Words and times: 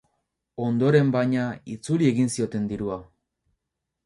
Ondoren, 0.67 1.11
baina, 1.15 1.43
itzuli 1.75 2.09
egin 2.13 2.33
zioten 2.37 2.67
dirua. 2.73 2.99